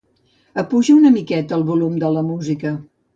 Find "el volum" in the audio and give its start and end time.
1.59-1.99